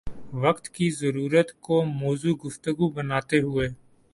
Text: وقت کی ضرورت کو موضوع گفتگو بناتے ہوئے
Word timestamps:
وقت 0.35 0.67
کی 0.69 0.89
ضرورت 0.91 1.49
کو 1.59 1.83
موضوع 1.93 2.33
گفتگو 2.45 2.89
بناتے 2.91 3.39
ہوئے 3.39 3.67